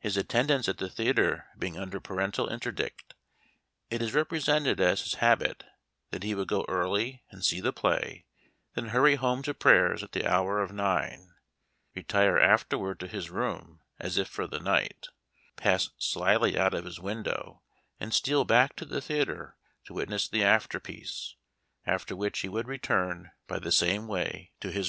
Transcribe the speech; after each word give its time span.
His 0.00 0.16
attendance 0.16 0.68
at 0.68 0.78
the 0.78 0.88
theater 0.90 1.46
being 1.56 1.78
under 1.78 2.00
parental 2.00 2.48
interdict, 2.48 3.14
it 3.88 4.02
is 4.02 4.14
represented 4.14 4.80
as 4.80 5.02
his 5.04 5.14
habit 5.22 5.62
that 6.10 6.24
he 6.24 6.34
would 6.34 6.48
go 6.48 6.64
early 6.66 7.22
and 7.30 7.44
see 7.44 7.60
the 7.60 7.72
play, 7.72 8.26
then 8.74 8.86
hurry 8.86 9.14
home 9.14 9.44
to 9.44 9.54
prayers 9.54 10.02
at 10.02 10.10
the 10.10 10.26
hour 10.28 10.60
of 10.60 10.72
nine, 10.72 11.34
retire 11.94 12.36
afterward 12.36 12.98
to 12.98 13.06
his 13.06 13.30
room 13.30 13.80
as 14.00 14.18
if 14.18 14.26
for 14.26 14.48
the 14.48 14.58
night, 14.58 15.06
pass 15.54 15.90
slyly 15.98 16.58
out 16.58 16.74
of 16.74 16.84
his 16.84 16.98
window, 16.98 17.62
and 18.00 18.12
steal 18.12 18.44
back 18.44 18.74
to 18.74 18.84
the 18.84 19.00
theater 19.00 19.56
to 19.84 19.94
witness 19.94 20.26
the 20.28 20.42
afterpiece; 20.42 21.36
after 21.86 22.16
which 22.16 22.40
he 22.40 22.48
would 22.48 22.66
return 22.66 23.30
by 23.46 23.60
the 23.60 23.70
same 23.70 24.08
way 24.08 24.50
to 24.60 24.72
his 24.72 24.88